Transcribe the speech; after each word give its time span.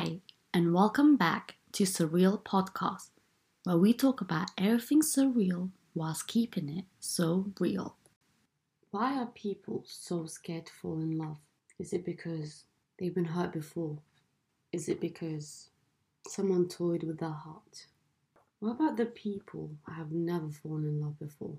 Hi, 0.00 0.20
and 0.54 0.72
welcome 0.72 1.16
back 1.16 1.56
to 1.72 1.84
Surreal 1.84 2.42
Podcast, 2.42 3.10
where 3.64 3.76
we 3.76 3.92
talk 3.92 4.22
about 4.22 4.50
everything 4.56 5.02
surreal 5.02 5.72
whilst 5.94 6.26
keeping 6.26 6.70
it 6.70 6.86
so 7.00 7.52
real. 7.60 7.96
Why 8.92 9.18
are 9.18 9.26
people 9.26 9.84
so 9.86 10.24
scared 10.24 10.64
to 10.64 10.72
fall 10.72 11.02
in 11.02 11.18
love? 11.18 11.36
Is 11.78 11.92
it 11.92 12.06
because 12.06 12.64
they've 12.98 13.14
been 13.14 13.26
hurt 13.26 13.52
before? 13.52 13.98
Is 14.72 14.88
it 14.88 15.02
because 15.02 15.68
someone 16.26 16.66
toyed 16.66 17.02
with 17.02 17.18
their 17.18 17.28
heart? 17.28 17.84
What 18.60 18.76
about 18.76 18.96
the 18.96 19.04
people 19.04 19.68
who 19.84 19.92
have 19.92 20.12
never 20.12 20.48
fallen 20.48 20.84
in 20.84 21.02
love 21.02 21.18
before? 21.18 21.58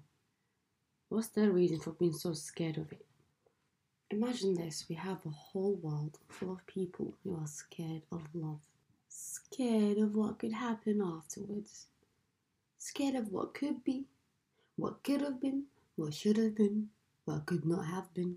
What's 1.10 1.28
their 1.28 1.52
reason 1.52 1.80
for 1.80 1.92
being 1.92 2.14
so 2.14 2.34
scared 2.34 2.78
of 2.78 2.92
it? 2.92 3.06
Imagine 4.12 4.56
this 4.56 4.88
we 4.90 4.96
have 4.96 5.26
a 5.26 5.30
whole 5.30 5.76
world 5.76 6.20
full 6.28 6.52
of 6.52 6.68
people 6.68 7.14
who 7.24 7.34
are 7.34 7.48
scared 7.48 8.02
of 8.12 8.22
love, 8.34 8.60
scared 9.08 9.98
of 10.00 10.16
what 10.16 10.38
could 10.38 10.52
happen 10.52 11.02
afterwards, 11.02 11.86
scared 12.78 13.16
of 13.16 13.32
what 13.32 13.54
could 13.54 13.86
be, 13.86 14.04
what 14.76 15.02
could 15.02 15.22
have 15.22 15.40
been, 15.40 15.64
what 15.96 16.14
should 16.14 16.36
have 16.36 16.56
been, 16.56 16.90
what 17.24 17.46
could 17.46 17.66
not 17.66 17.86
have 17.86 18.14
been. 18.14 18.36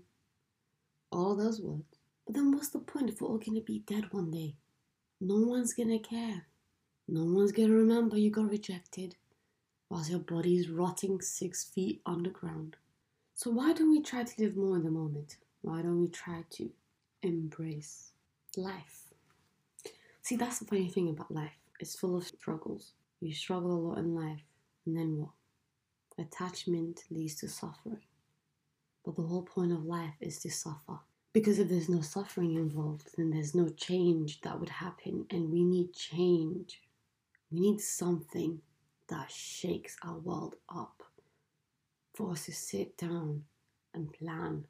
All 1.11 1.35
those 1.35 1.59
words. 1.59 1.99
But 2.25 2.35
then 2.35 2.53
what's 2.53 2.69
the 2.69 2.79
point 2.79 3.09
if 3.09 3.19
we're 3.19 3.27
all 3.27 3.37
gonna 3.37 3.59
be 3.59 3.79
dead 3.79 4.13
one 4.13 4.31
day? 4.31 4.55
No 5.19 5.39
one's 5.45 5.73
gonna 5.73 5.99
care. 5.99 6.45
No 7.09 7.25
one's 7.25 7.51
gonna 7.51 7.73
remember 7.73 8.17
you 8.17 8.31
got 8.31 8.49
rejected 8.49 9.17
whilst 9.89 10.09
your 10.09 10.19
body 10.19 10.55
is 10.55 10.69
rotting 10.69 11.19
six 11.19 11.65
feet 11.65 12.01
underground. 12.05 12.77
So 13.33 13.51
why 13.51 13.73
don't 13.73 13.91
we 13.91 14.01
try 14.01 14.23
to 14.23 14.41
live 14.41 14.55
more 14.55 14.77
in 14.77 14.83
the 14.85 14.89
moment? 14.89 15.35
Why 15.65 15.81
don't 15.81 15.99
we 15.99 16.09
try 16.09 16.43
to 16.51 16.69
embrace 17.23 18.11
life? 18.55 19.05
See, 20.21 20.35
that's 20.35 20.59
the 20.59 20.65
funny 20.65 20.89
thing 20.89 21.09
about 21.09 21.33
life. 21.33 21.57
It's 21.79 21.95
full 21.95 22.15
of 22.15 22.27
struggles. 22.27 22.91
You 23.19 23.33
struggle 23.33 23.71
a 23.71 23.81
lot 23.87 23.97
in 23.97 24.13
life, 24.13 24.43
and 24.85 24.95
then 24.95 25.17
what? 25.17 25.31
Attachment 26.19 27.01
leads 27.09 27.33
to 27.37 27.49
suffering. 27.49 28.03
But 29.03 29.15
the 29.15 29.23
whole 29.23 29.41
point 29.41 29.71
of 29.71 29.85
life 29.85 30.13
is 30.21 30.37
to 30.41 30.51
suffer. 30.51 30.99
Because 31.33 31.57
if 31.57 31.67
there's 31.67 31.89
no 31.89 32.01
suffering 32.01 32.53
involved, 32.53 33.09
then 33.17 33.31
there's 33.31 33.55
no 33.55 33.67
change 33.69 34.41
that 34.41 34.59
would 34.59 34.69
happen, 34.69 35.25
and 35.31 35.51
we 35.51 35.63
need 35.63 35.93
change. 35.93 36.83
We 37.49 37.59
need 37.59 37.81
something 37.81 38.61
that 39.09 39.31
shakes 39.31 39.97
our 40.03 40.19
world 40.19 40.57
up 40.69 41.01
for 42.13 42.33
us 42.33 42.45
to 42.45 42.53
sit 42.53 42.99
down 42.99 43.45
and 43.95 44.13
plan 44.13 44.65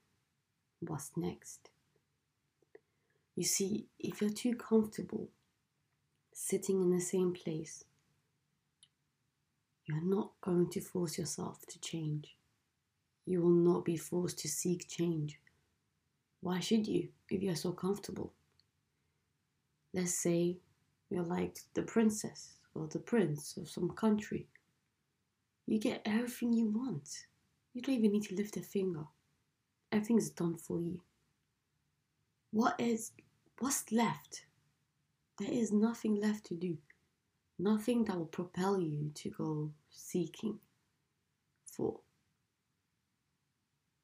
what's 0.88 1.11
next. 1.16 1.69
You 3.36 3.44
see, 3.44 3.88
if 4.00 4.22
you're 4.22 4.30
too 4.30 4.55
comfortable 4.55 5.30
sitting 6.33 6.81
in 6.81 6.91
the 6.91 7.02
same 7.02 7.33
place, 7.33 7.83
you're 9.86 10.03
not 10.03 10.31
going 10.41 10.69
to 10.72 10.81
force 10.81 11.17
yourself 11.17 11.66
to 11.67 11.80
change. 11.80 12.36
You 13.25 13.41
will 13.41 13.50
not 13.50 13.86
be 13.86 13.97
forced 13.97 14.39
to 14.39 14.47
seek 14.47 14.88
change. 14.88 15.39
Why 16.41 16.59
should 16.59 16.88
you 16.88 17.09
if 17.30 17.41
you're 17.41 17.56
so 17.56 17.72
comfortable? 17.72 18.33
Let's 19.94 20.13
say 20.13 20.58
you're 21.09 21.23
like 21.23 21.59
the 21.73 21.83
princess 21.83 22.53
or 22.73 22.88
the 22.88 23.00
prince 23.00 23.58
of 23.58 23.69
some 23.69 23.89
country. 23.89 24.47
You 25.67 25.80
get 25.80 26.02
everything 26.06 26.53
you 26.53 26.67
want. 26.67 27.25
You 27.73 27.81
don't 27.81 27.95
even 27.95 28.11
need 28.11 28.23
to 28.23 28.36
lift 28.36 28.58
a 28.58 28.61
finger 28.61 29.06
everything's 29.91 30.30
done 30.30 30.58
for 30.58 30.80
you. 30.80 31.02
What 32.52 32.80
is 32.80 33.11
what's 33.59 33.91
left? 33.91 34.46
There 35.40 35.51
is 35.51 35.72
nothing 35.72 36.16
left 36.16 36.46
to 36.47 36.56
do. 36.56 36.78
Nothing 37.59 38.06
that 38.06 38.18
will 38.18 38.25
propel 38.25 38.79
you 38.79 39.12
to 39.16 39.29
go 39.29 39.72
seeking 39.90 40.59
for. 41.66 42.00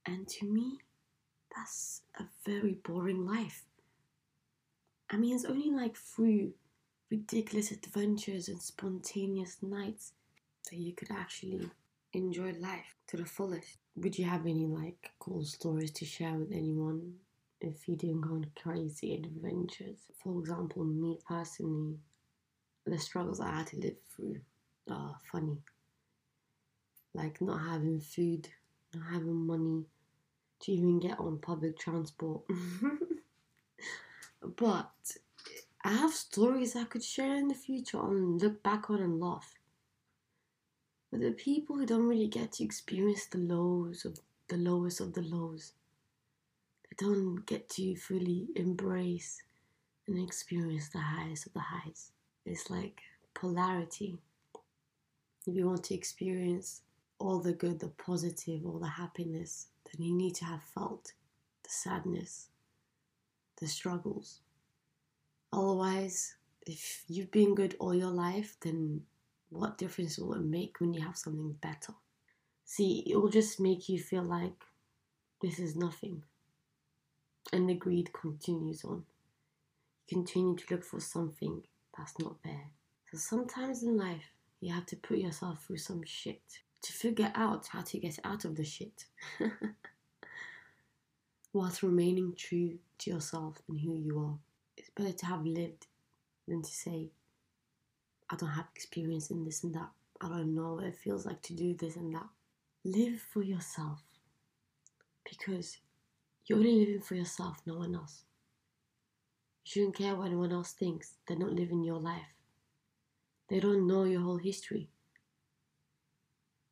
And 0.05 0.27
to 0.27 0.45
me, 0.45 0.79
that's 1.55 2.01
a 2.19 2.23
very 2.45 2.73
boring 2.83 3.25
life. 3.25 3.65
I 5.09 5.17
mean, 5.17 5.35
it's 5.35 5.45
only 5.45 5.69
like 5.69 5.97
through 5.97 6.53
ridiculous 7.09 7.71
adventures 7.71 8.47
and 8.47 8.61
spontaneous 8.61 9.57
nights 9.61 10.13
that 10.69 10.77
you 10.77 10.93
could 10.93 11.11
actually 11.11 11.69
enjoy 12.13 12.53
life 12.53 12.95
to 13.07 13.17
the 13.17 13.25
fullest. 13.25 13.77
Would 13.95 14.17
you 14.17 14.25
have 14.25 14.45
any 14.45 14.65
like 14.65 15.11
cool 15.19 15.43
stories 15.43 15.91
to 15.91 16.05
share 16.05 16.33
with 16.33 16.51
anyone 16.51 17.15
if 17.59 17.87
you 17.87 17.95
didn't 17.95 18.21
go 18.21 18.35
on 18.35 18.51
crazy 18.55 19.15
adventures? 19.15 19.99
For 20.23 20.39
example, 20.39 20.83
me 20.85 21.19
personally, 21.27 21.99
the 22.85 22.97
struggles 22.97 23.39
I 23.39 23.51
had 23.51 23.67
to 23.67 23.77
live 23.77 23.97
through 24.15 24.41
are 24.89 25.17
funny. 25.31 25.57
Like 27.13 27.41
not 27.41 27.59
having 27.61 27.99
food, 27.99 28.47
not 28.93 29.11
having 29.11 29.45
money 29.45 29.85
to 30.61 30.71
even 30.71 30.99
get 30.99 31.19
on 31.19 31.39
public 31.39 31.77
transport. 31.77 32.43
but 34.57 34.91
I 35.83 35.93
have 35.93 36.13
stories 36.13 36.75
I 36.75 36.85
could 36.85 37.03
share 37.03 37.35
in 37.35 37.49
the 37.49 37.55
future 37.55 37.99
and 37.99 38.41
look 38.41 38.63
back 38.63 38.89
on 38.89 39.01
and 39.01 39.19
laugh. 39.19 39.53
But 41.11 41.19
the 41.19 41.31
people 41.31 41.75
who 41.75 41.85
don't 41.85 42.07
really 42.07 42.27
get 42.27 42.53
to 42.53 42.63
experience 42.63 43.25
the 43.25 43.37
lows 43.37 44.05
of 44.05 44.19
the 44.47 44.57
lowest 44.57 45.01
of 45.01 45.13
the 45.13 45.21
lows, 45.21 45.73
they 46.83 47.05
don't 47.05 47.45
get 47.45 47.69
to 47.71 47.95
fully 47.95 48.47
embrace 48.55 49.43
and 50.07 50.17
experience 50.17 50.89
the 50.89 50.99
highest 50.99 51.47
of 51.47 51.53
the 51.53 51.59
highs. 51.59 52.11
It's 52.45 52.69
like 52.69 53.01
polarity. 53.33 54.17
If 55.45 55.55
you 55.55 55.67
want 55.67 55.83
to 55.85 55.95
experience 55.95 56.81
all 57.19 57.39
the 57.39 57.53
good, 57.53 57.79
the 57.79 57.87
positive, 57.87 58.65
all 58.65 58.79
the 58.79 58.87
happiness, 58.87 59.67
then 59.85 60.05
you 60.05 60.15
need 60.15 60.35
to 60.35 60.45
have 60.45 60.63
felt 60.63 61.13
the 61.63 61.69
sadness, 61.69 62.47
the 63.59 63.67
struggles. 63.67 64.39
Otherwise, 65.53 66.35
if 66.65 67.03
you've 67.07 67.31
been 67.31 67.53
good 67.53 67.75
all 67.79 67.93
your 67.93 68.11
life, 68.11 68.55
then 68.61 69.01
what 69.51 69.77
difference 69.77 70.17
will 70.17 70.33
it 70.33 70.43
make 70.43 70.79
when 70.79 70.93
you 70.93 71.01
have 71.01 71.17
something 71.17 71.55
better? 71.61 71.93
See, 72.63 73.03
it 73.05 73.17
will 73.17 73.29
just 73.29 73.59
make 73.59 73.89
you 73.89 73.99
feel 73.99 74.23
like 74.23 74.63
this 75.41 75.59
is 75.59 75.75
nothing. 75.75 76.23
And 77.51 77.67
the 77.67 77.73
greed 77.73 78.13
continues 78.13 78.85
on. 78.85 79.03
You 80.07 80.17
continue 80.17 80.55
to 80.55 80.65
look 80.71 80.85
for 80.85 81.01
something 81.01 81.63
that's 81.97 82.17
not 82.17 82.41
there. 82.43 82.69
So 83.11 83.17
sometimes 83.17 83.83
in 83.83 83.97
life, 83.97 84.31
you 84.61 84.73
have 84.73 84.85
to 84.87 84.95
put 84.95 85.17
yourself 85.17 85.65
through 85.65 85.77
some 85.77 86.03
shit 86.05 86.41
to 86.83 86.93
figure 86.93 87.31
out 87.35 87.67
how 87.67 87.81
to 87.81 87.99
get 87.99 88.19
out 88.23 88.45
of 88.45 88.55
the 88.55 88.63
shit. 88.63 89.05
Whilst 91.53 91.83
remaining 91.83 92.33
true 92.37 92.79
to 92.99 93.09
yourself 93.11 93.61
and 93.67 93.81
who 93.81 93.95
you 93.95 94.19
are. 94.19 94.37
It's 94.77 94.89
better 94.91 95.11
to 95.11 95.25
have 95.25 95.45
lived 95.45 95.87
than 96.47 96.61
to 96.61 96.71
say, 96.71 97.09
I 98.31 98.35
don't 98.37 98.49
have 98.49 98.67
experience 98.73 99.29
in 99.29 99.43
this 99.43 99.63
and 99.63 99.75
that. 99.75 99.89
I 100.21 100.29
don't 100.29 100.55
know 100.55 100.75
what 100.75 100.85
it 100.85 100.95
feels 100.95 101.25
like 101.25 101.41
to 101.43 101.53
do 101.53 101.73
this 101.73 101.97
and 101.97 102.15
that. 102.15 102.27
Live 102.85 103.19
for 103.19 103.43
yourself 103.43 104.01
because 105.29 105.77
you're 106.45 106.57
only 106.57 106.79
living 106.79 107.01
for 107.01 107.15
yourself, 107.15 107.57
no 107.65 107.75
one 107.75 107.93
else. 107.93 108.23
You 109.65 109.69
shouldn't 109.71 109.97
care 109.97 110.15
what 110.15 110.27
anyone 110.27 110.51
else 110.51 110.71
thinks. 110.71 111.15
They're 111.27 111.37
not 111.37 111.51
living 111.51 111.83
your 111.83 111.99
life. 111.99 112.33
They 113.49 113.59
don't 113.59 113.85
know 113.85 114.05
your 114.05 114.21
whole 114.21 114.37
history. 114.37 114.89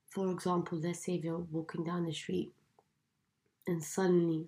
For 0.07 0.31
example, 0.31 0.79
let's 0.79 1.05
say 1.05 1.19
you're 1.21 1.45
walking 1.51 1.83
down 1.83 2.05
the 2.05 2.13
street 2.13 2.53
and 3.67 3.83
suddenly, 3.83 4.47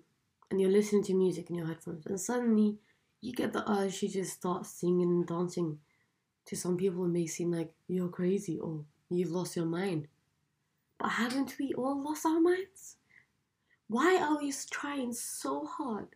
and 0.50 0.60
you're 0.60 0.70
listening 0.70 1.04
to 1.04 1.14
music 1.14 1.50
in 1.50 1.56
your 1.56 1.66
headphones, 1.66 2.06
and 2.06 2.18
suddenly 2.18 2.78
you 3.20 3.32
get 3.32 3.52
the 3.52 3.70
urge 3.70 4.00
to 4.00 4.08
just 4.08 4.32
start 4.32 4.66
singing 4.66 5.08
and 5.08 5.26
dancing 5.26 5.78
to 6.46 6.56
some 6.56 6.76
people, 6.76 7.04
it 7.04 7.08
may 7.08 7.26
seem 7.26 7.52
like 7.52 7.72
you're 7.88 8.08
crazy 8.08 8.58
or 8.58 8.84
you've 9.10 9.30
lost 9.30 9.56
your 9.56 9.66
mind. 9.66 10.08
But 10.98 11.10
haven't 11.10 11.56
we 11.58 11.72
all 11.74 12.02
lost 12.02 12.26
our 12.26 12.40
minds? 12.40 12.96
Why 13.88 14.16
are 14.16 14.38
we 14.38 14.52
trying 14.70 15.12
so 15.12 15.66
hard 15.66 16.08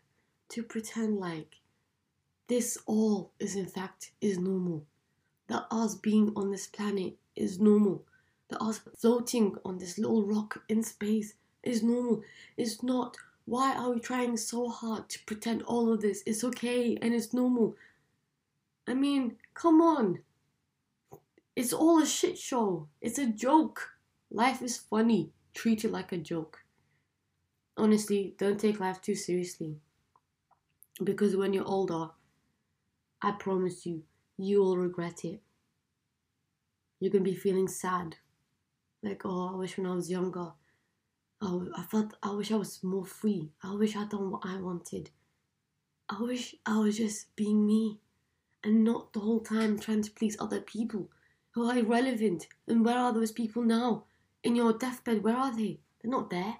to 0.51 0.63
pretend 0.63 1.19
like 1.19 1.57
this 2.49 2.79
all 2.87 3.33
is 3.39 3.57
in 3.57 3.67
fact 3.67 4.13
is 4.21 4.39
normal? 4.39 4.87
That 5.49 5.67
us 5.71 5.95
being 5.95 6.33
on 6.37 6.51
this 6.51 6.67
planet 6.67 7.15
is 7.35 7.61
normal. 7.61 8.05
That 8.49 8.63
us 8.63 8.81
floating 8.99 9.57
on 9.65 9.79
this 9.79 9.99
little 9.99 10.25
rock 10.25 10.63
in 10.69 10.83
space 10.83 11.35
is 11.63 11.83
normal. 11.83 12.23
It's 12.57 12.83
not. 12.83 13.17
Why 13.45 13.77
are 13.77 13.91
we 13.91 14.01
trying 14.01 14.37
so 14.37 14.69
hard 14.69 15.09
to 15.09 15.19
pretend 15.25 15.63
all 15.63 15.93
of 15.93 16.01
this 16.01 16.23
is 16.23 16.43
okay 16.45 16.97
and 17.01 17.15
it's 17.15 17.35
normal? 17.35 17.77
I 18.87 18.95
mean, 18.95 19.37
come 19.55 19.81
on. 19.81 20.21
It's 21.57 21.73
all 21.73 22.01
a 22.01 22.07
shit 22.07 22.39
show. 22.39 22.89
It's 23.01 23.19
a 23.19 23.27
joke. 23.27 23.91
Life 24.31 24.63
is 24.63 24.77
funny. 24.77 25.31
Treat 25.55 25.85
it 25.85 25.91
like 25.91 26.13
a 26.13 26.19
joke. 26.19 26.61
Honestly, 27.77 28.35
don't 28.39 28.61
take 28.61 28.81
life 28.81 29.01
too 29.01 29.15
seriously. 29.15 29.77
Because 31.03 31.37
when 31.37 31.53
you're 31.53 31.67
older, 31.67 32.11
I 33.21 33.33
promise 33.33 33.87
you, 33.87 34.03
you 34.39 34.61
will 34.61 34.77
regret 34.77 35.25
it. 35.25 35.41
You're 37.01 37.13
gonna 37.13 37.25
be 37.25 37.35
feeling 37.35 37.69
sad. 37.69 38.17
Like, 39.03 39.23
oh, 39.25 39.53
I 39.53 39.57
wish 39.57 39.77
when 39.77 39.87
I 39.87 39.95
was 39.95 40.11
younger, 40.11 40.53
oh, 41.43 41.69
I 41.77 41.83
felt, 41.83 42.15
I 42.23 42.31
wish 42.31 42.51
I 42.51 42.57
was 42.57 42.83
more 42.83 43.05
free. 43.05 43.51
I 43.63 43.75
wish 43.75 43.97
I'd 43.97 44.11
done 44.11 44.31
what 44.31 44.43
I 44.45 44.57
wanted. 44.57 45.11
I 46.09 46.21
wish 46.21 46.55
I 46.65 46.79
was 46.79 46.97
just 46.97 47.35
being 47.37 47.67
me 47.67 47.99
and 48.67 48.83
not 48.83 49.13
the 49.13 49.21
whole 49.21 49.39
time 49.39 49.79
trying 49.79 50.03
to 50.03 50.11
please 50.11 50.37
other 50.41 50.61
people 50.61 51.09
who 51.53 51.71
are 51.71 51.79
irrelevant. 51.79 52.49
And 52.67 52.85
where 52.85 52.99
are 52.99 53.13
those 53.13 53.31
people 53.31 53.63
now? 53.63 54.07
In 54.43 54.57
your 54.57 54.73
deathbed, 54.73 55.23
where 55.23 55.37
are 55.37 55.57
they? 55.57 55.79
They're 56.03 56.11
not 56.11 56.31
there. 56.31 56.57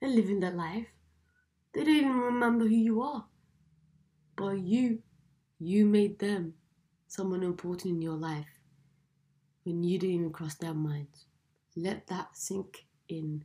They're 0.00 0.10
living 0.10 0.40
their 0.40 0.50
life. 0.50 0.88
They 1.72 1.84
don't 1.84 1.94
even 1.94 2.18
remember 2.18 2.64
who 2.66 2.74
you 2.74 3.02
are. 3.02 3.24
But 4.36 4.58
you, 4.58 4.98
you 5.60 5.86
made 5.86 6.18
them 6.18 6.54
someone 7.06 7.44
important 7.44 7.94
in 7.94 8.02
your 8.02 8.16
life 8.16 8.58
when 9.62 9.84
you 9.84 10.00
didn't 10.00 10.16
even 10.16 10.32
cross 10.32 10.56
their 10.56 10.74
minds. 10.74 11.26
Let 11.76 12.08
that 12.08 12.36
sink 12.36 12.84
in. 13.08 13.44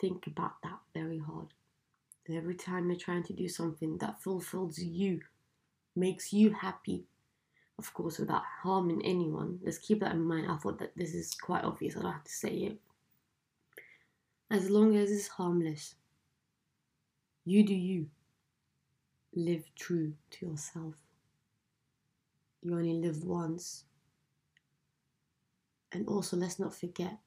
Think 0.00 0.26
about 0.26 0.60
that 0.64 0.80
very 0.92 1.20
hard. 1.20 1.54
Every 2.28 2.56
time 2.56 2.90
you're 2.90 2.98
trying 2.98 3.22
to 3.24 3.32
do 3.32 3.48
something 3.48 3.98
that 3.98 4.20
fulfills 4.20 4.78
you, 4.78 5.20
makes 5.94 6.32
you 6.32 6.50
happy, 6.52 7.04
of 7.78 7.92
course, 7.94 8.18
without 8.18 8.42
harming 8.62 9.02
anyone. 9.04 9.58
Let's 9.62 9.78
keep 9.78 10.00
that 10.00 10.12
in 10.12 10.22
mind. 10.22 10.50
I 10.50 10.56
thought 10.56 10.78
that 10.78 10.96
this 10.96 11.14
is 11.14 11.34
quite 11.34 11.64
obvious. 11.64 11.96
I 11.96 12.02
don't 12.02 12.12
have 12.12 12.24
to 12.24 12.32
say 12.32 12.50
it. 12.50 12.78
As 14.50 14.68
long 14.68 14.96
as 14.96 15.10
it's 15.10 15.28
harmless, 15.28 15.94
you 17.44 17.64
do 17.64 17.74
you. 17.74 18.06
Live 19.34 19.64
true 19.76 20.12
to 20.30 20.46
yourself. 20.46 20.94
You 22.62 22.74
only 22.74 22.94
live 22.94 23.24
once. 23.24 23.84
And 25.90 26.06
also, 26.06 26.36
let's 26.36 26.58
not 26.58 26.74
forget 26.74 27.18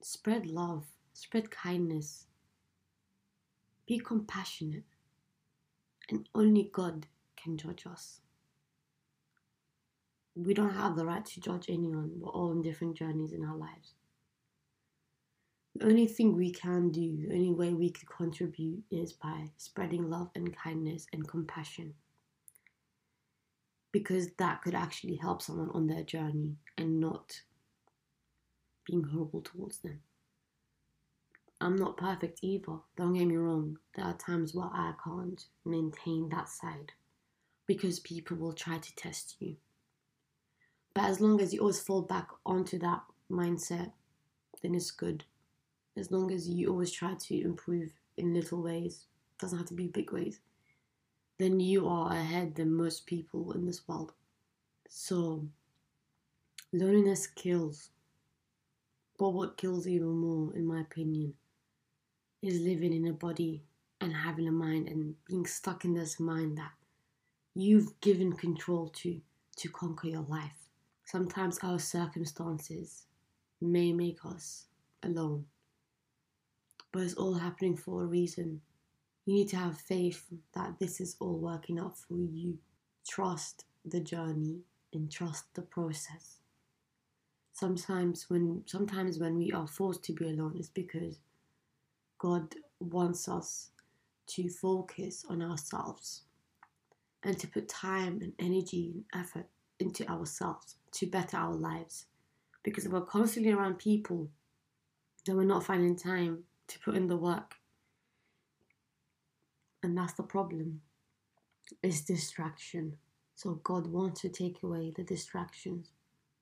spread 0.00 0.46
love, 0.46 0.84
spread 1.12 1.50
kindness, 1.50 2.26
be 3.86 3.98
compassionate, 3.98 4.84
and 6.10 6.28
only 6.34 6.70
God 6.72 7.06
can 7.42 7.56
judge 7.56 7.84
us. 7.86 8.20
We 10.34 10.54
don't 10.54 10.74
have 10.74 10.96
the 10.96 11.04
right 11.04 11.24
to 11.24 11.40
judge 11.40 11.66
anyone. 11.68 12.12
We're 12.18 12.30
all 12.30 12.50
on 12.50 12.62
different 12.62 12.96
journeys 12.96 13.32
in 13.32 13.44
our 13.44 13.56
lives. 13.56 13.94
The 15.74 15.86
only 15.86 16.06
thing 16.06 16.36
we 16.36 16.50
can 16.50 16.90
do, 16.90 17.16
the 17.16 17.34
only 17.34 17.52
way 17.52 17.72
we 17.72 17.90
could 17.90 18.08
contribute 18.08 18.82
is 18.90 19.12
by 19.12 19.50
spreading 19.56 20.10
love 20.10 20.30
and 20.34 20.56
kindness 20.56 21.06
and 21.12 21.26
compassion. 21.26 21.94
Because 23.92 24.30
that 24.38 24.62
could 24.62 24.74
actually 24.74 25.16
help 25.16 25.42
someone 25.42 25.70
on 25.70 25.86
their 25.86 26.02
journey 26.02 26.56
and 26.76 27.00
not 27.00 27.42
being 28.86 29.04
horrible 29.04 29.42
towards 29.42 29.78
them. 29.78 30.00
I'm 31.60 31.76
not 31.76 31.96
perfect 31.96 32.40
either, 32.42 32.78
don't 32.96 33.14
get 33.14 33.26
me 33.26 33.36
wrong. 33.36 33.78
There 33.96 34.04
are 34.04 34.16
times 34.16 34.54
where 34.54 34.70
I 34.72 34.94
can't 35.02 35.44
maintain 35.64 36.28
that 36.28 36.48
side 36.48 36.92
because 37.68 38.00
people 38.00 38.36
will 38.38 38.54
try 38.54 38.78
to 38.78 38.96
test 38.96 39.36
you. 39.38 39.54
But 40.94 41.04
as 41.04 41.20
long 41.20 41.40
as 41.40 41.52
you 41.52 41.60
always 41.60 41.78
fall 41.78 42.02
back 42.02 42.26
onto 42.44 42.78
that 42.80 43.02
mindset, 43.30 43.92
then 44.62 44.74
it's 44.74 44.90
good. 44.90 45.24
As 45.96 46.10
long 46.10 46.32
as 46.32 46.48
you 46.48 46.70
always 46.70 46.90
try 46.90 47.14
to 47.14 47.40
improve 47.40 47.92
in 48.16 48.34
little 48.34 48.62
ways, 48.62 49.04
doesn't 49.38 49.58
have 49.58 49.68
to 49.68 49.74
be 49.74 49.86
big 49.86 50.10
ways, 50.10 50.40
then 51.38 51.60
you 51.60 51.86
are 51.86 52.10
ahead 52.10 52.56
than 52.56 52.72
most 52.72 53.06
people 53.06 53.52
in 53.52 53.66
this 53.66 53.86
world. 53.86 54.12
So, 54.88 55.46
loneliness 56.72 57.26
kills. 57.26 57.90
But 59.18 59.30
what 59.30 59.58
kills 59.58 59.86
even 59.86 60.08
more, 60.08 60.54
in 60.56 60.66
my 60.66 60.80
opinion, 60.80 61.34
is 62.40 62.60
living 62.60 62.94
in 62.94 63.06
a 63.06 63.12
body 63.12 63.62
and 64.00 64.14
having 64.14 64.48
a 64.48 64.52
mind 64.52 64.88
and 64.88 65.14
being 65.26 65.44
stuck 65.44 65.84
in 65.84 65.92
this 65.92 66.18
mind 66.18 66.56
that 66.56 66.70
you've 67.58 68.00
given 68.00 68.32
control 68.32 68.88
to 68.88 69.20
to 69.56 69.68
conquer 69.68 70.06
your 70.06 70.24
life. 70.28 70.68
Sometimes 71.04 71.58
our 71.64 71.80
circumstances 71.80 73.06
may 73.60 73.92
make 73.92 74.24
us 74.24 74.66
alone, 75.02 75.44
but 76.92 77.02
it's 77.02 77.14
all 77.14 77.34
happening 77.34 77.76
for 77.76 78.04
a 78.04 78.06
reason. 78.06 78.60
You 79.26 79.34
need 79.34 79.48
to 79.48 79.56
have 79.56 79.76
faith 79.76 80.24
that 80.54 80.78
this 80.78 81.00
is 81.00 81.16
all 81.18 81.36
working 81.36 81.80
out 81.80 81.98
for 81.98 82.14
you. 82.14 82.58
Trust 83.04 83.64
the 83.84 83.98
journey 83.98 84.60
and 84.92 85.10
trust 85.10 85.52
the 85.54 85.62
process. 85.62 86.36
Sometimes 87.52 88.30
when 88.30 88.62
sometimes 88.66 89.18
when 89.18 89.36
we 89.36 89.50
are 89.50 89.66
forced 89.66 90.04
to 90.04 90.12
be 90.12 90.28
alone 90.28 90.54
it's 90.56 90.68
because 90.68 91.18
God 92.18 92.54
wants 92.78 93.28
us 93.28 93.70
to 94.28 94.48
focus 94.48 95.24
on 95.28 95.42
ourselves 95.42 96.22
and 97.22 97.38
to 97.38 97.46
put 97.46 97.68
time 97.68 98.20
and 98.22 98.32
energy 98.38 98.92
and 98.94 99.22
effort 99.22 99.46
into 99.80 100.08
ourselves 100.08 100.76
to 100.92 101.06
better 101.06 101.36
our 101.36 101.54
lives. 101.54 102.06
Because 102.62 102.86
if 102.86 102.92
we're 102.92 103.00
constantly 103.00 103.52
around 103.52 103.78
people, 103.78 104.28
then 105.24 105.36
we're 105.36 105.44
not 105.44 105.64
finding 105.64 105.96
time 105.96 106.44
to 106.68 106.78
put 106.80 106.96
in 106.96 107.08
the 107.08 107.16
work. 107.16 107.54
And 109.82 109.96
that's 109.96 110.14
the 110.14 110.22
problem. 110.22 110.80
Is 111.82 112.00
distraction. 112.02 112.96
So 113.34 113.60
God 113.62 113.86
wants 113.86 114.22
to 114.22 114.28
take 114.28 114.62
away 114.62 114.92
the 114.96 115.04
distractions 115.04 115.90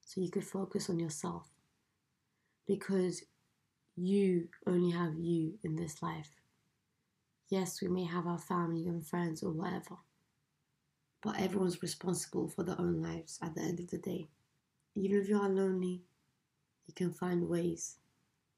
so 0.00 0.20
you 0.20 0.30
could 0.30 0.44
focus 0.44 0.88
on 0.88 0.98
yourself. 0.98 1.48
Because 2.66 3.22
you 3.96 4.48
only 4.66 4.90
have 4.92 5.18
you 5.18 5.58
in 5.64 5.76
this 5.76 6.02
life. 6.02 6.30
Yes, 7.48 7.80
we 7.80 7.88
may 7.88 8.04
have 8.04 8.26
our 8.26 8.38
family 8.38 8.86
and 8.86 9.06
friends 9.06 9.42
or 9.42 9.52
whatever, 9.52 9.96
but 11.26 11.40
everyone's 11.40 11.82
responsible 11.82 12.46
for 12.46 12.62
their 12.62 12.80
own 12.80 13.02
lives 13.02 13.40
at 13.42 13.52
the 13.56 13.60
end 13.60 13.80
of 13.80 13.90
the 13.90 13.98
day. 13.98 14.28
Even 14.94 15.20
if 15.20 15.28
you 15.28 15.36
are 15.36 15.48
lonely, 15.48 16.00
you 16.86 16.94
can 16.94 17.12
find 17.12 17.48
ways 17.48 17.96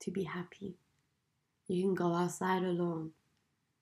to 0.01 0.11
be 0.11 0.23
happy. 0.23 0.77
You 1.67 1.85
can 1.85 1.95
go 1.95 2.13
outside 2.13 2.63
alone. 2.63 3.13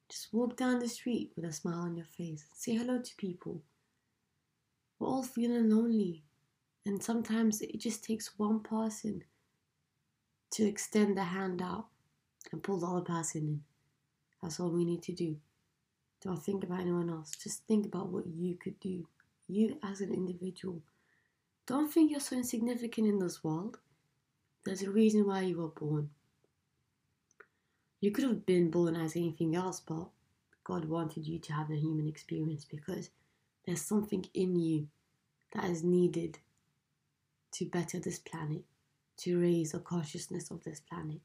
Just 0.09 0.33
walk 0.33 0.57
down 0.57 0.78
the 0.78 0.88
street 0.88 1.33
with 1.35 1.45
a 1.45 1.52
smile 1.52 1.81
on 1.81 1.97
your 1.97 2.07
face. 2.07 2.47
Say 2.55 2.76
hello 2.76 3.00
to 3.00 3.16
people. 3.16 3.61
We're 5.00 5.09
all 5.09 5.25
feeling 5.25 5.69
lonely. 5.69 6.23
And 6.85 7.02
sometimes 7.02 7.62
it 7.62 7.81
just 7.81 8.05
takes 8.05 8.38
one 8.38 8.61
person 8.61 9.25
to 10.52 10.64
extend 10.64 11.16
the 11.16 11.25
hand 11.25 11.61
out 11.61 11.87
and 12.52 12.62
pull 12.62 12.78
the 12.78 12.87
other 12.87 13.00
person 13.00 13.40
in. 13.43 13.61
That's 14.40 14.61
all 14.61 14.71
we 14.71 14.85
need 14.85 15.02
to 15.02 15.12
do. 15.12 15.38
Don't 16.26 16.42
think 16.42 16.64
about 16.64 16.80
anyone 16.80 17.09
else. 17.09 17.30
Just 17.40 17.62
think 17.68 17.87
about 17.87 18.09
what 18.09 18.26
you 18.26 18.56
could 18.56 18.80
do. 18.80 19.06
You 19.47 19.78
as 19.85 20.00
an 20.00 20.12
individual. 20.12 20.83
Don't 21.68 21.88
think 21.88 22.11
you're 22.11 22.18
so 22.18 22.35
insignificant 22.35 23.06
in 23.06 23.21
this 23.21 23.45
world. 23.45 23.78
There's 24.64 24.83
a 24.83 24.90
reason 24.90 25.25
why 25.25 25.42
you 25.42 25.59
were 25.59 25.68
born. 25.68 26.11
You 28.00 28.11
could 28.11 28.25
have 28.25 28.45
been 28.45 28.73
born 28.73 28.97
as 28.97 29.14
anything 29.14 29.54
else, 29.54 29.78
but 29.78 30.09
God 30.64 30.87
wanted 30.87 31.28
you 31.28 31.38
to 31.38 31.52
have 31.52 31.68
the 31.68 31.78
human 31.78 32.09
experience 32.09 32.64
because 32.64 33.11
there's 33.64 33.83
something 33.83 34.26
in 34.35 34.56
you 34.56 34.88
that 35.54 35.66
is 35.66 35.85
needed 35.85 36.38
to 37.52 37.66
better 37.66 38.00
this 38.00 38.18
planet 38.18 38.64
to 39.18 39.40
raise 39.40 39.71
the 39.71 39.78
consciousness 39.78 40.50
of 40.50 40.64
this 40.64 40.80
planet. 40.80 41.21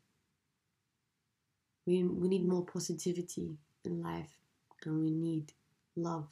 We, 1.88 2.04
we 2.04 2.28
need 2.28 2.48
more 2.48 2.64
positivity 2.64 3.58
in 3.84 4.04
life 4.04 4.30
and 4.86 5.02
we 5.02 5.12
need 5.12 5.54
love. 5.96 6.30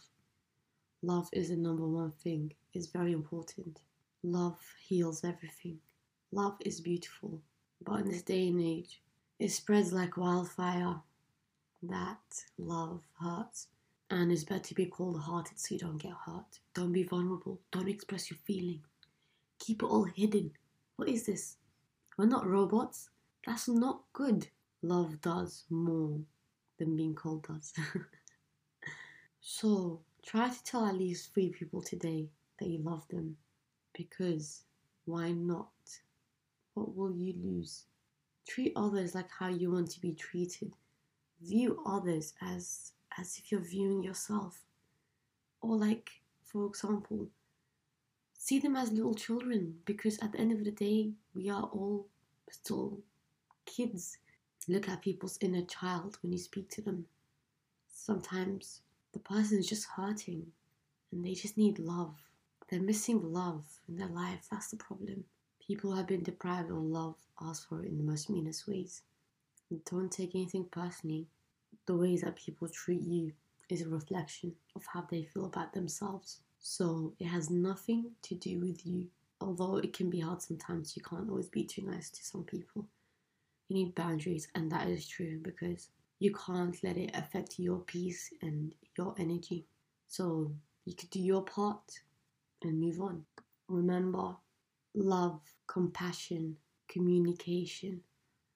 Love 1.02 1.30
is 1.32 1.50
the 1.50 1.56
number 1.56 1.88
one 1.88 2.12
thing, 2.24 2.54
it's 2.74 2.88
very 2.88 3.14
important. 3.14 3.80
Love 4.24 4.60
heals 4.86 5.24
everything. 5.24 5.80
Love 6.32 6.58
is 6.62 6.82
beautiful, 6.82 7.42
but 7.86 8.02
in 8.02 8.10
this 8.10 8.22
day 8.22 8.50
and 8.50 8.62
age, 8.62 9.02
it 9.40 9.50
spreads 9.52 9.94
like 9.94 10.18
wildfire. 10.18 10.96
That 11.84 12.44
love 12.58 13.02
hurts, 13.22 13.68
and 14.10 14.32
it's 14.32 14.44
better 14.44 14.60
to 14.60 14.76
be 14.76 14.88
cold 14.88 15.22
hearted 15.22 15.60
so 15.60 15.76
you 15.76 15.80
don't 15.80 15.98
get 15.98 16.14
hurt. 16.26 16.60
Don't 16.74 16.92
be 16.92 17.04
vulnerable, 17.04 17.62
don't 17.72 17.88
express 17.88 18.30
your 18.30 18.40
feeling. 18.46 18.82
Keep 19.60 19.84
it 19.84 19.86
all 19.86 20.04
hidden 20.04 20.52
what 21.00 21.08
is 21.08 21.26
this? 21.26 21.56
We're 22.18 22.26
not 22.26 22.46
robots. 22.46 23.10
That's 23.48 23.70
not 23.70 24.02
good. 24.12 24.50
Love 24.82 25.22
does 25.22 25.64
more 25.70 26.20
than 26.78 26.98
being 26.98 27.16
cold 27.16 27.48
does. 27.48 27.72
so 29.42 30.02
try 30.26 30.50
to 30.50 30.64
tell 30.64 30.86
at 30.86 30.96
least 30.96 31.34
three 31.34 31.50
people 31.50 31.82
today 31.82 32.30
that 32.60 32.68
you 32.68 32.80
love 32.80 33.08
them. 33.10 33.38
Because 33.94 34.64
why 35.06 35.32
not? 35.32 35.70
What 36.74 36.96
will 36.96 37.12
you 37.12 37.34
lose? 37.44 37.86
Treat 38.48 38.74
others 38.76 39.16
like 39.16 39.30
how 39.32 39.50
you 39.50 39.72
want 39.72 39.92
to 39.92 40.02
be 40.02 40.14
treated. 40.14 40.74
View 41.42 41.82
others 41.86 42.34
as 42.42 42.92
as 43.18 43.38
if 43.38 43.52
you're 43.52 43.62
viewing 43.62 44.04
yourself. 44.04 44.62
Or, 45.62 45.76
like, 45.76 46.10
for 46.44 46.66
example, 46.66 47.28
see 48.38 48.60
them 48.60 48.76
as 48.76 48.92
little 48.92 49.14
children 49.14 49.76
because 49.86 50.18
at 50.20 50.32
the 50.32 50.40
end 50.40 50.52
of 50.52 50.64
the 50.64 50.72
day, 50.72 51.12
we 51.34 51.50
are 51.50 51.64
all 51.64 52.08
still 52.50 53.00
kids. 53.66 54.18
Look 54.68 54.88
at 54.88 55.02
people's 55.02 55.38
inner 55.42 55.64
child 55.64 56.18
when 56.22 56.32
you 56.32 56.38
speak 56.38 56.70
to 56.72 56.82
them. 56.82 57.06
Sometimes 57.92 58.82
the 59.14 59.20
person 59.20 59.60
is 59.60 59.68
just 59.68 59.88
hurting 59.96 60.48
and 61.12 61.26
they 61.26 61.34
just 61.34 61.58
need 61.58 61.80
love. 61.80 62.16
They're 62.70 62.82
missing 62.82 63.34
love 63.34 63.66
in 63.88 63.98
their 63.98 64.08
life. 64.08 64.48
That's 64.52 64.70
the 64.70 64.78
problem. 64.78 65.24
People 65.66 65.96
have 65.96 66.08
been 66.08 66.24
deprived 66.24 66.70
of 66.70 66.78
love 66.78 67.16
ask 67.42 67.68
for 67.68 67.82
it 67.84 67.90
in 67.90 67.98
the 67.98 68.04
most 68.04 68.30
meanest 68.30 68.68
ways. 68.68 69.02
Don't 69.86 70.12
take 70.12 70.36
anything 70.36 70.66
personally. 70.72 71.28
The 71.86 71.96
ways 71.96 72.22
that 72.22 72.36
people 72.36 72.68
treat 72.68 73.02
you 73.02 73.34
is 73.70 73.82
a 73.82 73.90
reflection 73.90 74.56
of 74.76 74.84
how 74.92 75.06
they 75.10 75.24
feel 75.24 75.46
about 75.46 75.74
themselves. 75.74 76.40
So 76.60 77.14
it 77.20 77.26
has 77.26 77.50
nothing 77.50 78.12
to 78.24 78.36
do 78.36 78.60
with 78.60 78.86
you. 78.86 79.08
Although 79.42 79.78
it 79.78 79.94
can 79.94 80.10
be 80.10 80.20
hard 80.20 80.42
sometimes, 80.42 80.98
you 80.98 81.04
can't 81.04 81.30
always 81.30 81.48
be 81.48 81.64
too 81.64 81.84
nice 81.84 82.10
to 82.10 82.24
some 82.24 82.44
people. 82.44 82.88
You 83.68 83.76
need 83.76 83.96
boundaries, 83.96 84.48
and 84.56 84.72
that 84.72 84.88
is 84.88 85.08
true 85.08 85.40
because 85.42 85.90
you 86.20 86.34
can't 86.34 86.82
let 86.84 86.98
it 86.98 87.12
affect 87.16 87.60
your 87.60 87.80
peace 87.80 88.32
and 88.42 88.74
your 88.98 89.16
energy. 89.20 89.66
So 90.08 90.54
you 90.86 90.96
could 90.96 91.10
do 91.10 91.20
your 91.22 91.44
part 91.44 92.02
and 92.64 92.80
move 92.80 93.02
on. 93.02 93.26
Remember, 93.68 94.36
love, 94.96 95.42
compassion, 95.68 96.58
communication, 96.90 98.02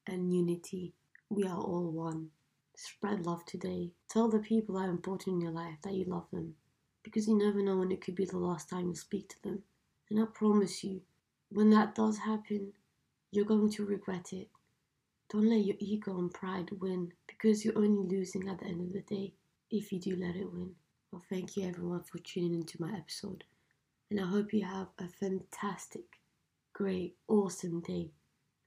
and 0.08 0.34
unity. 0.34 0.94
We 1.30 1.46
are 1.46 1.58
all 1.58 1.92
one. 1.92 2.30
Spread 2.76 3.26
love 3.26 3.46
today. 3.46 3.92
Tell 4.10 4.30
the 4.30 4.40
people 4.40 4.76
that 4.76 4.88
are 4.88 4.92
important 4.92 5.36
in 5.36 5.42
your 5.42 5.52
life 5.52 5.78
that 5.84 5.94
you 5.94 6.06
love 6.06 6.28
them 6.32 6.56
because 7.04 7.28
you 7.28 7.38
never 7.38 7.62
know 7.62 7.78
when 7.78 7.92
it 7.92 8.02
could 8.02 8.16
be 8.16 8.26
the 8.26 8.38
last 8.38 8.70
time 8.70 8.90
you 8.90 8.96
speak 8.96 9.30
to 9.30 9.44
them. 9.44 9.64
And 10.10 10.20
I 10.22 10.26
promise 10.26 10.84
you, 10.84 11.02
when 11.50 11.70
that 11.72 11.96
does 11.96 12.20
happen, 12.20 12.74
you're 13.32 13.46
going 13.46 13.72
to 13.72 13.86
regret 13.86 14.34
it. 14.34 14.50
Don't 15.34 15.50
let 15.50 15.66
your 15.66 15.76
ego 15.80 16.20
and 16.20 16.32
pride 16.32 16.70
win 16.80 17.12
because 17.26 17.66
you're 17.66 17.78
only 17.78 18.08
losing 18.08 18.48
at 18.48 18.60
the 18.60 18.66
end 18.66 18.82
of 18.82 18.94
the 18.94 19.02
day 19.02 19.34
if 19.72 19.92
you 19.92 20.00
do 20.00 20.16
let 20.16 20.36
it 20.36 20.54
win. 20.54 20.76
Well, 21.12 21.24
thank 21.28 21.58
you 21.58 21.68
everyone 21.68 22.04
for 22.04 22.20
tuning 22.20 22.54
into 22.54 22.80
my 22.80 22.96
episode. 22.96 23.44
And 24.12 24.22
I 24.22 24.28
hope 24.28 24.54
you 24.54 24.64
have 24.64 24.90
a 25.00 25.08
fantastic, 25.08 26.04
great, 26.74 27.16
awesome 27.28 27.82
day. 27.82 28.12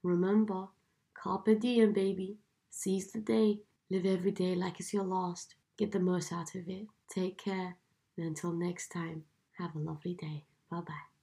Remember, 0.03 0.67
carpe 1.13 1.57
diem, 1.57 1.93
baby. 1.93 2.35
Seize 2.69 3.13
the 3.13 3.21
day. 3.21 3.61
Live 3.89 4.05
every 4.05 4.31
day 4.31 4.53
like 4.53 4.81
it's 4.81 4.93
your 4.93 5.05
last. 5.05 5.55
Get 5.77 5.93
the 5.93 6.01
most 6.01 6.33
out 6.33 6.53
of 6.53 6.67
it. 6.67 6.87
Take 7.09 7.37
care. 7.37 7.77
And 8.17 8.27
until 8.27 8.51
next 8.51 8.89
time, 8.89 9.23
have 9.57 9.73
a 9.73 9.79
lovely 9.79 10.15
day. 10.15 10.43
Bye 10.69 10.81
bye. 10.81 11.16